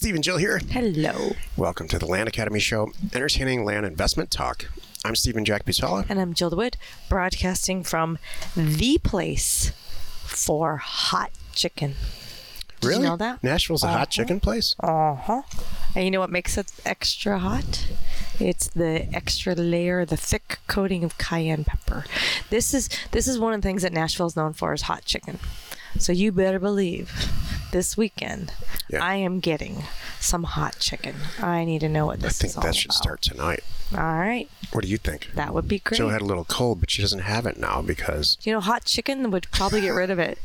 [0.00, 0.62] Steve and Jill here.
[0.70, 1.32] Hello.
[1.58, 4.64] Welcome to the Land Academy Show, entertaining land investment talk.
[5.04, 6.06] I'm Stephen Jack Butala.
[6.08, 6.78] And I'm Jill DeWitt,
[7.10, 8.16] broadcasting from
[8.56, 9.72] the place
[10.22, 11.96] for hot chicken.
[12.80, 13.02] Did really?
[13.02, 13.44] you know that?
[13.44, 13.98] Nashville's a Uh-huh.
[13.98, 14.74] hot chicken place?
[14.80, 15.42] Uh huh.
[15.94, 17.86] And you know what makes it extra hot?
[18.38, 22.06] It's the extra layer, the thick coating of cayenne pepper.
[22.48, 25.38] This is this is one of the things that Nashville's known for is hot chicken.
[25.98, 27.12] So you better believe
[27.72, 28.52] this weekend
[28.88, 29.02] Yeah.
[29.04, 29.84] I am getting
[30.20, 31.14] some hot chicken.
[31.40, 32.96] I need to know what I this think is all that should about.
[33.02, 33.62] start tonight.
[33.92, 35.30] All right, What do you think?
[35.34, 35.96] that would be great.
[35.96, 38.84] Jill had a little cold, but she doesn't have it now because you know, hot
[38.84, 40.38] chicken would probably get rid of it.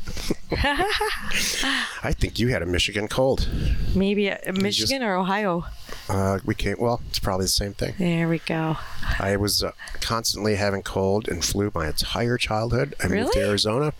[0.52, 3.48] I think you had a Michigan cold.
[3.94, 5.64] Maybe uh, Michigan or Ohio.
[6.08, 7.94] Uh, we came, well, it's probably the same thing.
[7.98, 8.76] There we go.
[9.18, 12.94] I was uh, constantly having cold and flu my entire childhood.
[13.02, 13.92] I moved to Arizona,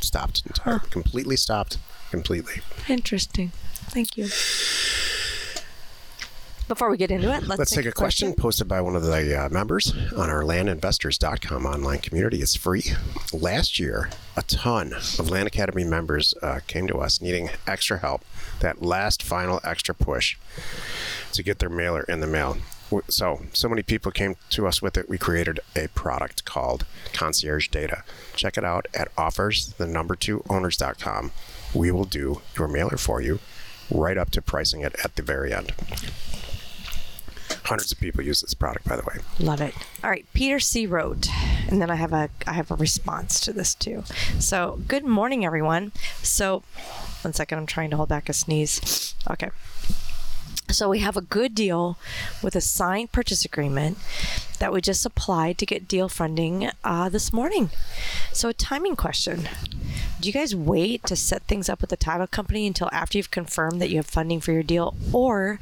[0.00, 1.78] stopped entire, completely stopped,
[2.10, 2.62] completely.
[2.88, 3.52] Interesting.
[3.90, 4.28] Thank you.
[6.68, 9.46] Before we get into it, let's, Let's take a question posted by one of the
[9.46, 12.42] uh, members on our landinvestors.com online community.
[12.42, 12.82] It's free.
[13.32, 18.24] Last year, a ton of Land Academy members uh, came to us needing extra help,
[18.58, 20.36] that last final extra push
[21.34, 22.56] to get their mailer in the mail.
[23.08, 25.08] So, so many people came to us with it.
[25.08, 28.02] We created a product called Concierge Data.
[28.34, 31.30] Check it out at offers, the number two owners.com.
[31.74, 33.38] We will do your mailer for you
[33.90, 35.72] right up to pricing it at the very end.
[37.64, 39.16] Hundreds of people use this product, by the way.
[39.40, 39.74] Love it.
[40.04, 41.28] All right, Peter C wrote,
[41.68, 44.04] and then I have a I have a response to this too.
[44.38, 45.90] So, good morning, everyone.
[46.22, 46.62] So,
[47.22, 49.14] one second, I'm trying to hold back a sneeze.
[49.28, 49.50] Okay.
[50.70, 51.96] So we have a good deal
[52.42, 53.98] with a signed purchase agreement
[54.58, 57.70] that we just applied to get deal funding uh, this morning.
[58.32, 59.48] So a timing question:
[60.18, 63.30] Do you guys wait to set things up with the title company until after you've
[63.30, 65.60] confirmed that you have funding for your deal, or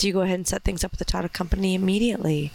[0.00, 2.52] do you go ahead and set things up with the title company immediately?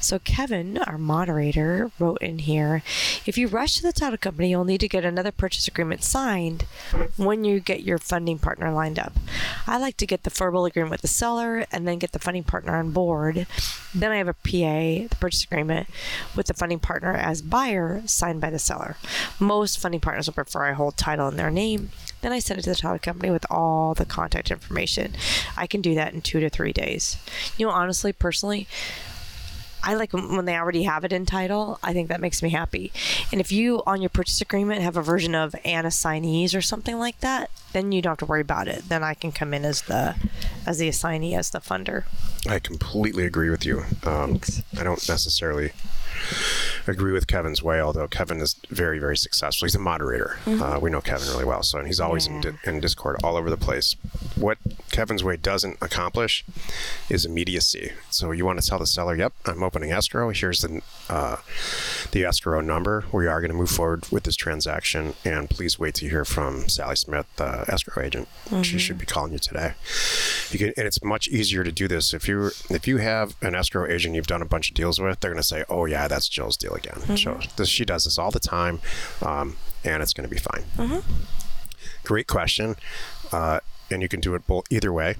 [0.00, 2.82] So Kevin, our moderator, wrote in here,
[3.26, 6.64] if you rush to the title company, you'll need to get another purchase agreement signed
[7.18, 9.12] when you get your funding partner lined up.
[9.66, 12.44] I like to get the verbal agreement with the seller and then get the funding
[12.44, 13.46] partner on board.
[13.94, 15.88] Then I have a PA, the purchase agreement,
[16.34, 18.96] with the funding partner as buyer signed by the seller.
[19.38, 21.90] Most funding partners will prefer I hold title in their name.
[22.20, 25.14] Then I send it to the title company with all the contact information.
[25.56, 27.16] I can do that in two to three days.
[27.56, 28.66] You know, honestly, personally,
[29.82, 31.78] I like when they already have it in title.
[31.82, 32.92] I think that makes me happy.
[33.30, 36.98] And if you on your purchase agreement have a version of an assignees or something
[36.98, 38.88] like that, then you don't have to worry about it.
[38.88, 40.16] Then I can come in as the
[40.66, 42.04] as the assignee as the funder.
[42.48, 43.80] I completely agree with you.
[44.04, 44.62] Um, Thanks.
[44.78, 45.72] I don't necessarily
[46.86, 49.66] agree with Kevin's way, although Kevin is very, very successful.
[49.66, 50.38] He's a moderator.
[50.46, 52.50] Uh, we know Kevin really well, so and he's always in, Yeah.
[52.64, 53.96] di- in Discord all over the place.
[54.36, 54.58] What
[54.90, 56.44] Kevin's way doesn't accomplish
[57.08, 57.92] is immediacy.
[58.10, 60.30] So you want to tell the seller, "Yep, I'm opening escrow.
[60.30, 61.36] Here's the uh,
[62.12, 63.04] the escrow number.
[63.12, 66.68] We are going to move forward with this transaction, and please wait to hear from
[66.68, 68.28] Sally Smith, the escrow agent.
[68.62, 69.74] She should be calling you today."
[70.50, 73.54] You can, and it's much easier to do this if you if you have an
[73.54, 75.20] escrow agent you've done a bunch of deals with.
[75.20, 77.00] They're going to say, "Oh yeah, that's Jill's deal again."
[77.56, 78.80] This, she does this all the time,
[79.24, 80.64] um, and it's going to be fine.
[82.04, 82.76] Great question,
[83.32, 83.60] uh,
[83.90, 85.16] and you can do it both either way.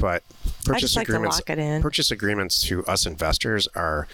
[0.00, 0.22] But
[0.64, 1.82] purchase like agreements, lock it in.
[1.82, 4.08] purchase agreements to us investors are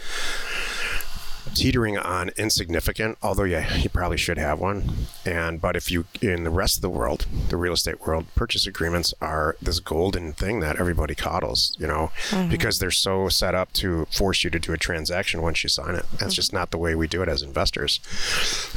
[1.58, 4.90] teetering on insignificant, although yeah, you probably should have one.
[5.26, 8.66] And but if you in the rest of the world, the real estate world, purchase
[8.66, 12.10] agreements are this golden thing that everybody coddles, you know,
[12.48, 15.94] because they're so set up to force you to do a transaction once you sign
[15.94, 16.06] it.
[16.18, 18.00] That's just not the way we do it as investors.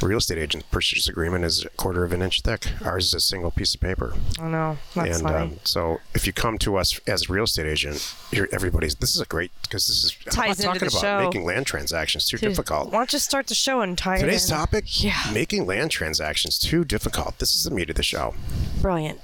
[0.02, 2.66] A real estate agent purchase agreement is a quarter of an inch thick.
[2.84, 4.14] Ours is a single piece of paper.
[4.40, 5.36] I know that's and funny.
[5.52, 8.96] um, so if you come to us as a real estate agent, you're everybody's.
[8.96, 11.24] This is a great because this is I'm not into talking the about show.
[11.24, 12.71] making land transactions too Dude, difficult.
[12.80, 14.58] Why don't you start the show and tie Today's it in?
[14.58, 15.30] topic: Yeah.
[15.32, 17.38] making land transactions too difficult.
[17.38, 18.34] This is the meat of the show.
[18.80, 19.20] Brilliant.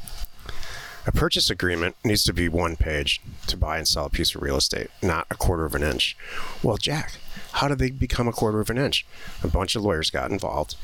[1.06, 4.42] A purchase agreement needs to be one page to buy and sell a piece of
[4.42, 6.16] real estate, not a quarter of an inch.
[6.62, 7.12] Well, Jack,
[7.52, 9.06] how did they become a quarter of an inch?
[9.42, 10.76] A bunch of lawyers got involved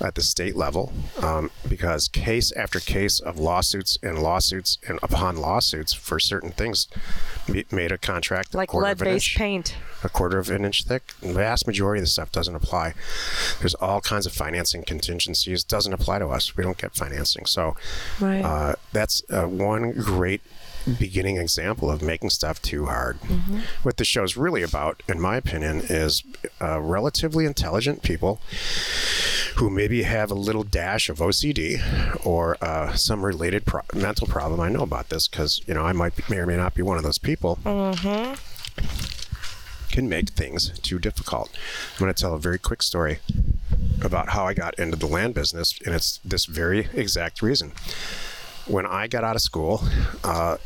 [0.00, 5.36] at the state level um, because case after case of lawsuits and lawsuits and upon
[5.36, 6.88] lawsuits for certain things
[7.70, 9.76] made a contract Like an lead-based inch paint.
[10.04, 11.12] a quarter of an inch thick.
[11.20, 12.94] The vast majority of the stuff doesn't apply.
[13.60, 15.64] There's all kinds of financing contingencies.
[15.64, 16.56] Doesn't apply to us.
[16.56, 17.46] We don't get financing.
[17.46, 17.76] So
[18.20, 18.42] Right.
[18.42, 20.40] uh, that's uh, one great
[20.98, 23.18] beginning example of making stuff too hard.
[23.82, 26.22] What the show's really about, in my opinion, is
[26.60, 28.40] uh, relatively intelligent people
[29.56, 34.60] who maybe have a little dash of OCD or uh, some related pro- mental problem.
[34.60, 36.82] I know about this because you know I might be, may or may not be
[36.82, 37.58] one of those people.
[37.64, 38.34] Mm-hmm.
[39.92, 41.50] Can make things too difficult.
[41.92, 43.18] I'm going to tell a very quick story
[44.02, 47.72] about how I got into the land business, and it's this very exact reason.
[48.66, 49.82] When I got out of school,
[50.24, 50.56] uh,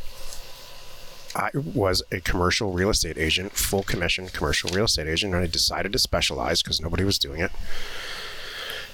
[1.37, 5.47] I was a commercial real estate agent, full commission commercial real estate agent, and I
[5.47, 7.51] decided to specialize because nobody was doing it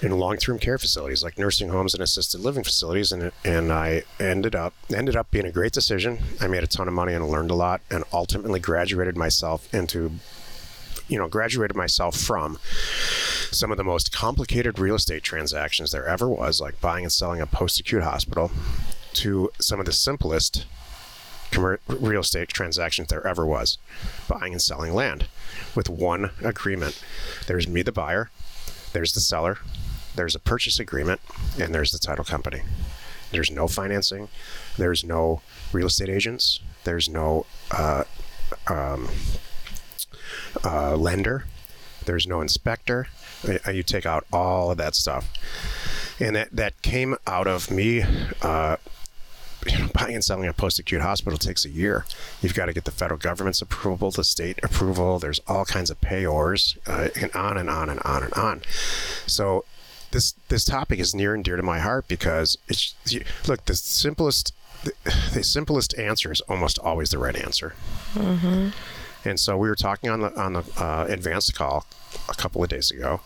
[0.01, 4.53] in long-term care facilities like nursing homes and assisted living facilities and and I ended
[4.53, 6.19] up ended up being a great decision.
[6.41, 10.11] I made a ton of money and learned a lot and ultimately graduated myself into
[11.07, 12.57] you know, graduated myself from
[13.51, 17.41] some of the most complicated real estate transactions there ever was, like buying and selling
[17.41, 18.51] a post-acute hospital,
[19.13, 20.65] to some of the simplest
[21.57, 23.77] real estate transactions there ever was
[24.27, 25.27] buying and selling land
[25.75, 27.01] with one agreement.
[27.47, 28.29] There's me, the buyer,
[28.93, 29.57] there's the seller,
[30.15, 31.21] there's a purchase agreement,
[31.59, 32.61] and there's the title company.
[33.31, 34.29] There's no financing,
[34.77, 35.41] there's no
[35.71, 38.03] real estate agents, there's no uh,
[38.67, 39.09] um,
[40.63, 41.45] uh, lender,
[42.05, 43.07] there's no inspector.
[43.71, 45.31] You take out all of that stuff.
[46.19, 48.03] And that, that came out of me
[48.41, 48.77] uh,
[49.93, 52.05] buying and selling a post-acute hospital takes a year.
[52.41, 55.19] You've got to get the federal government's approval, the state approval.
[55.19, 58.61] There's all kinds of payors, uh, and on and on and on and on.
[59.27, 59.65] So
[60.11, 63.75] this this topic is near and dear to my heart because it's you, look the
[63.75, 64.53] simplest
[64.83, 64.93] the,
[65.33, 67.75] the simplest answer is almost always the right answer.
[69.25, 71.85] And so we were talking on the on the uh, advanced call
[72.29, 73.21] a couple of days ago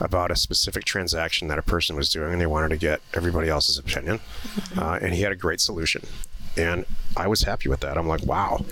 [0.00, 3.48] about a specific transaction that a person was doing, and they wanted to get everybody
[3.48, 4.20] else's opinion.
[4.76, 6.04] Uh, and he had a great solution,
[6.56, 6.84] and
[7.16, 7.96] I was happy with that.
[7.96, 8.64] I'm like, wow,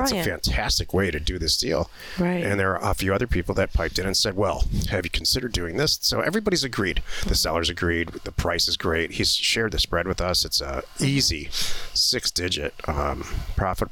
[0.00, 1.90] that's a fantastic way to do this deal.
[2.18, 2.44] Right.
[2.44, 5.10] And there are a few other people that piped in and said, well, have you
[5.10, 5.98] considered doing this?
[6.02, 7.02] So everybody's agreed.
[7.26, 8.08] The sellers agreed.
[8.24, 9.12] The price is great.
[9.12, 10.44] He's shared the spread with us.
[10.44, 13.24] It's a easy six-digit um,
[13.56, 13.88] profit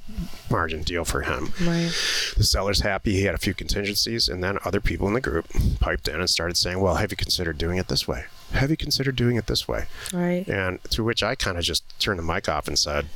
[0.50, 1.52] margin deal for him.
[1.60, 1.92] Right.
[2.36, 3.12] The seller's happy.
[3.12, 5.46] He had a few contingencies, and then other people in the group
[5.80, 8.24] piped in and started saying, "Well, have you considered doing it this way?
[8.52, 10.46] Have you considered doing it this way?" Right.
[10.48, 13.06] And to which I kind of just turned the mic off and said,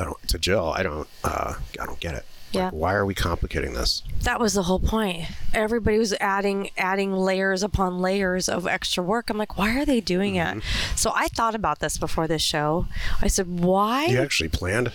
[0.00, 1.08] "I don't." To Jill, I don't.
[1.22, 2.24] Uh, I don't get it.
[2.52, 2.64] Yeah.
[2.64, 4.02] Like, why are we complicating this?
[4.22, 5.26] That was the whole point.
[5.54, 9.30] Everybody was adding adding layers upon layers of extra work.
[9.30, 10.58] I'm like, why are they doing Mm-hmm.
[10.58, 10.64] it?
[10.96, 12.86] So I thought about this before this show.
[13.22, 14.90] I said, why You actually planned.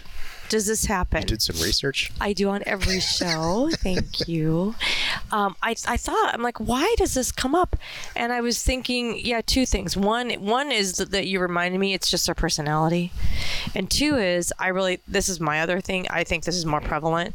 [0.49, 1.25] does this happen?
[1.25, 2.11] Did some research.
[2.19, 3.69] I do on every show.
[3.71, 4.75] Thank you.
[5.31, 7.75] Um, I, I thought I'm like, why does this come up?
[8.15, 9.97] And I was thinking, yeah, two things.
[9.97, 13.11] One one is that, you reminded me it's just their personality,
[13.73, 16.07] and two is I really this is my other thing.
[16.09, 17.33] I think this is more prevalent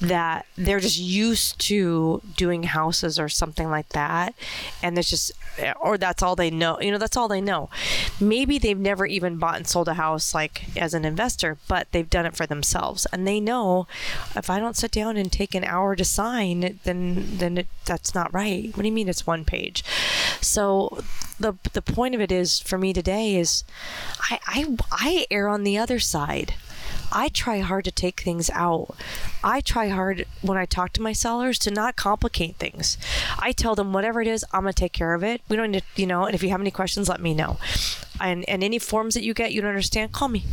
[0.00, 4.34] that they're just used to doing houses or something like that,
[4.82, 5.32] and there's just
[5.80, 6.80] or that's all they know.
[6.80, 7.70] You know, that's all they know.
[8.20, 12.08] Maybe they've never even bought and sold a house like as an investor, but they've
[12.08, 13.86] done it for themselves, and they know
[14.36, 18.14] if I don't sit down and take an hour to sign, then then it, that's
[18.14, 18.68] not right.
[18.76, 19.84] What do you mean it's one page?
[20.40, 21.02] So
[21.38, 23.64] the the point of it is for me today is
[24.30, 26.54] I I, I err on the other side.
[27.12, 28.96] I try hard to take things out.
[29.42, 32.98] I try hard when I talk to my sellers to not complicate things.
[33.38, 35.40] I tell them whatever it is, I'm gonna take care of it.
[35.48, 36.24] We don't need, to, you know.
[36.24, 37.58] And if you have any questions, let me know.
[38.20, 40.44] And and any forms that you get you don't understand, call me.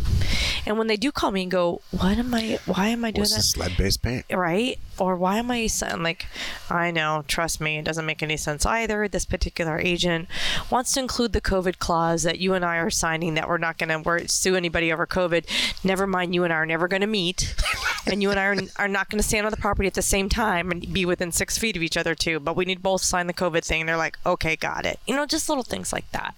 [0.65, 2.59] And when they do call me and go, what am I?
[2.65, 3.37] Why am I doing What's that?
[3.37, 4.25] this lead-based paint?
[4.31, 4.79] right?
[4.97, 6.27] Or why am I I'm like,
[6.69, 9.07] I know, trust me, it doesn't make any sense either.
[9.07, 10.27] This particular agent
[10.69, 13.77] wants to include the COVID clause that you and I are signing that we're not
[13.77, 15.45] going to sue anybody over COVID.
[15.83, 17.55] Never mind, you and I are never going to meet.
[18.05, 20.01] and you and I are, are not going to stand on the property at the
[20.01, 22.39] same time and be within six feet of each other, too.
[22.39, 23.85] But we need both sign the COVID thing.
[23.85, 24.99] They're like, okay, got it.
[25.07, 26.35] You know, just little things like that.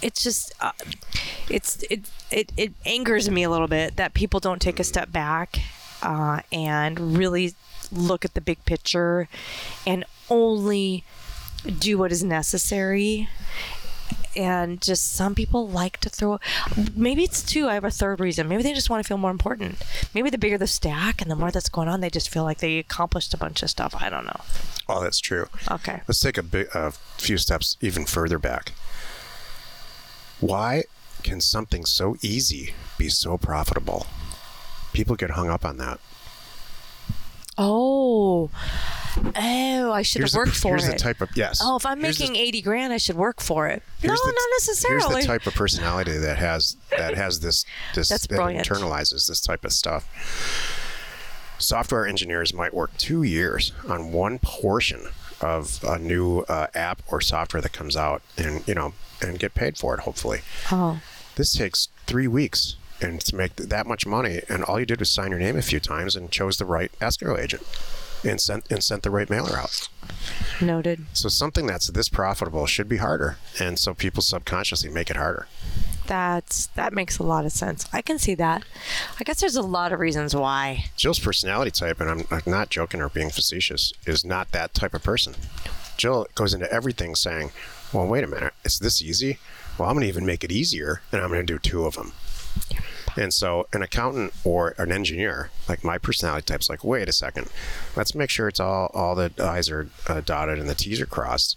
[0.00, 0.72] It's just, uh,
[1.50, 5.10] it's it, it it angers me a little bit that people don't take a step
[5.10, 5.58] back
[6.02, 7.54] uh, and really
[7.90, 9.28] look at the big picture
[9.86, 11.04] and only
[11.78, 13.28] do what is necessary
[14.38, 16.38] and just some people like to throw
[16.94, 19.30] maybe it's two i have a third reason maybe they just want to feel more
[19.32, 19.82] important
[20.14, 22.58] maybe the bigger the stack and the more that's going on they just feel like
[22.58, 24.40] they accomplished a bunch of stuff i don't know
[24.90, 25.48] Oh, that's true.
[25.70, 28.72] okay Let's take a big, a few steps even further back.
[30.40, 30.84] Why
[31.22, 34.06] can something so easy be so profitable?
[34.94, 36.00] People get hung up on that.
[37.58, 38.48] oh
[39.36, 41.60] oh i should Here's have the, worked for here's it the type of yes.
[41.62, 44.26] oh if i'm Here's the- making 80 grand i should work for it no the-
[44.26, 48.34] not necessarily Here's the type of personality that has that has this this That's that
[48.36, 48.66] brilliant.
[48.68, 50.04] internalizes this type of stuff.
[51.58, 55.08] Software engineers might work two years on one portion
[55.40, 59.54] of a new uh, app or software that comes out, and you know, and get
[59.54, 60.00] paid for it.
[60.00, 61.00] Hopefully, Oh,
[61.34, 62.76] this takes three weeks.
[63.00, 65.62] And to make that much money, and all you did was sign your name a
[65.62, 67.62] few times and chose the right escrow agent,
[68.24, 69.88] and sent and sent the right mailer out.
[70.60, 71.06] noted.
[71.12, 75.46] So something that's this profitable should be harder, and so people subconsciously make it harder.
[76.06, 77.86] That's that makes a lot of sense.
[77.92, 78.64] I can see that.
[79.20, 80.86] I guess there's a lot of reasons why.
[80.96, 84.94] Jill's personality type, and I'm I'm not joking or being facetious, is not that type
[84.94, 85.34] of person.
[85.96, 87.50] Jill goes into everything saying,
[87.92, 89.38] "Well, wait a minute, it's this easy.
[89.76, 91.94] Well, I'm going to even make it easier, and I'm going to do two of
[91.94, 92.12] them."
[93.18, 97.48] And so, an accountant or an engineer, like my personality type's like, wait a second,
[97.96, 101.06] let's make sure it's all all the I's are uh, dotted and the T's are
[101.06, 101.56] crossed.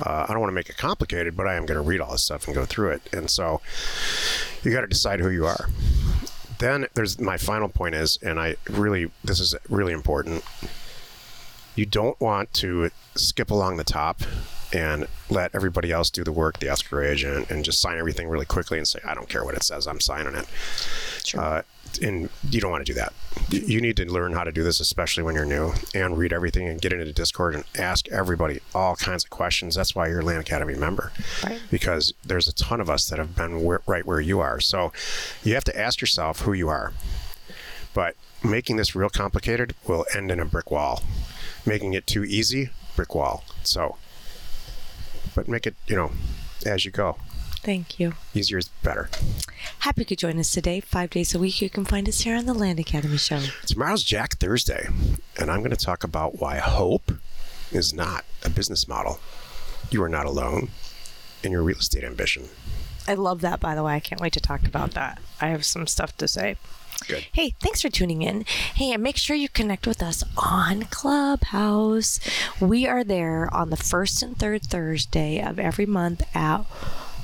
[0.00, 2.12] Uh, I don't want to make it complicated, but I am going to read all
[2.12, 3.02] this stuff and go through it.
[3.12, 3.60] And so,
[4.62, 5.68] you got to decide who you are.
[6.58, 10.42] Then there's my final point is, and I really this is really important.
[11.76, 14.22] You don't want to skip along the top
[14.74, 18.44] and let everybody else do the work, the escrow agent, and just sign everything really
[18.44, 20.46] quickly and say, I don't care what it says, I'm signing it.
[21.38, 21.62] Uh,
[22.02, 23.12] and you don't want to do that.
[23.50, 26.32] You- You need to learn how to do this, especially when you're new, and read
[26.32, 29.76] everything and get into Discord and ask everybody all kinds of questions.
[29.76, 31.12] That's why you're a Land Academy member,
[31.44, 31.60] Right.
[31.70, 34.58] because there's a ton of us that have been where, right where you are.
[34.60, 34.92] So
[35.44, 36.92] you have to ask yourself who you are.
[37.94, 41.02] But making this real complicated will end in a brick wall.
[41.64, 43.44] Making it too easy, brick wall.
[43.62, 43.96] So,
[45.34, 46.12] but make it, you know,
[46.66, 47.16] as you go.
[47.62, 48.12] Thank you.
[48.34, 49.08] Easier is better.
[49.80, 50.80] Happy you could join us today.
[50.80, 53.40] Five days a week, you can find us here on the Land Academy Show.
[53.66, 54.88] Tomorrow's Jack Thursday,
[55.40, 57.12] and I'm going to talk about why hope
[57.72, 59.18] is not a business model.
[59.90, 60.68] You are not alone
[61.42, 62.48] in your real estate ambition.
[63.08, 63.94] I love that, by the way.
[63.94, 65.18] I can't wait to talk about that.
[65.40, 66.56] I have some stuff to say.
[67.06, 67.26] Good.
[67.32, 68.44] Hey, thanks for tuning in.
[68.74, 72.18] Hey, and make sure you connect with us on Clubhouse.
[72.60, 76.64] We are there on the first and third Thursday of every month at,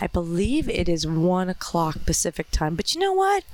[0.00, 2.74] I believe it is one o'clock Pacific time.
[2.74, 3.44] But you know what?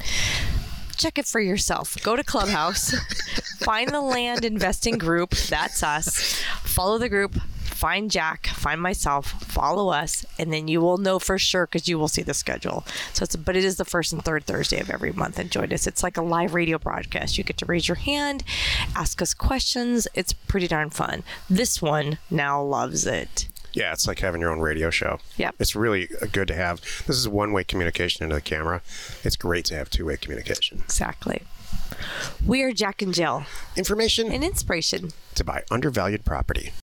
[0.96, 1.96] Check it for yourself.
[2.02, 2.90] Go to Clubhouse,
[3.58, 5.30] find the land investing group.
[5.30, 6.40] That's us.
[6.62, 7.36] Follow the group.
[7.76, 11.98] Find Jack, find myself, follow us, and then you will know for sure because you
[11.98, 12.86] will see the schedule.
[13.12, 15.38] So it's, but it is the first and third Thursday of every month.
[15.38, 15.86] And join us.
[15.86, 17.36] It's like a live radio broadcast.
[17.36, 18.44] You get to raise your hand,
[18.94, 20.08] ask us questions.
[20.14, 21.22] It's pretty darn fun.
[21.50, 23.46] This one now loves it.
[23.74, 25.18] Yeah, it's like having your own radio show.
[25.36, 25.56] Yep.
[25.58, 26.80] It's really uh, good to have.
[27.06, 28.80] This is one way communication into the camera.
[29.22, 30.80] It's great to have two way communication.
[30.82, 31.42] Exactly.
[32.44, 33.44] We are Jack and Jill,
[33.76, 35.10] Information and inspiration.
[35.34, 36.72] to buy undervalued property.